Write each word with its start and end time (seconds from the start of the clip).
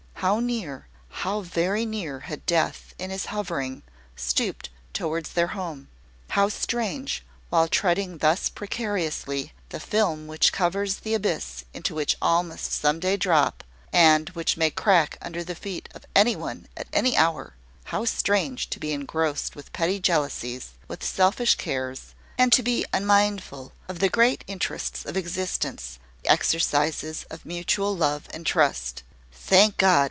How 0.21 0.39
near 0.39 0.87
how 1.09 1.41
very 1.41 1.83
near, 1.83 2.19
had 2.19 2.45
Death, 2.45 2.93
in 2.99 3.09
his 3.09 3.25
hovering, 3.33 3.81
stooped 4.15 4.69
towards 4.93 5.31
their 5.33 5.47
home! 5.57 5.87
How 6.29 6.47
strange, 6.47 7.25
while 7.49 7.67
treading 7.67 8.19
thus 8.19 8.47
precariously 8.47 9.53
the 9.69 9.79
film 9.79 10.27
which 10.27 10.53
covers 10.53 10.97
the 10.97 11.15
abyss 11.15 11.65
into 11.73 11.95
which 11.95 12.17
all 12.21 12.43
must 12.43 12.71
some 12.71 12.99
day 12.99 13.17
drop, 13.17 13.63
and 13.91 14.29
which 14.35 14.57
may 14.57 14.69
crack 14.69 15.17
under 15.23 15.43
the 15.43 15.55
feet 15.55 15.89
of 15.95 16.05
any 16.15 16.35
one 16.35 16.67
at 16.77 16.85
any 16.93 17.17
hour, 17.17 17.55
how 17.85 18.05
strange 18.05 18.69
to 18.69 18.79
be 18.79 18.91
engrossed 18.91 19.55
with 19.55 19.73
petty 19.73 19.99
jealousies, 19.99 20.73
with 20.87 21.03
selfish 21.03 21.55
cares, 21.55 22.13
and 22.37 22.53
to 22.53 22.61
be 22.61 22.85
unmindful 22.93 23.73
of 23.89 23.97
the 23.97 24.07
great 24.07 24.43
interests 24.45 25.03
of 25.03 25.17
existence, 25.17 25.97
the 26.21 26.29
exercises 26.29 27.25
of 27.31 27.43
mutual 27.43 27.97
love 27.97 28.27
and 28.31 28.45
trust! 28.45 29.01
Thank 29.31 29.77
God! 29.77 29.91